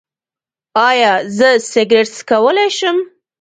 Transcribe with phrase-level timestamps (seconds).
[0.89, 2.97] ایا زه سګرټ څکولی شم؟